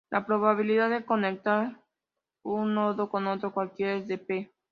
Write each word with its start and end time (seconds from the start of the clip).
La 0.09 0.25
probabilidad 0.25 0.89
de 0.89 1.05
conectar 1.05 1.79
un 2.41 2.73
nodo 2.73 3.11
con 3.11 3.27
otro 3.27 3.53
cualquiera 3.53 3.93
es 3.93 4.07
de 4.07 4.17
"p". 4.17 4.51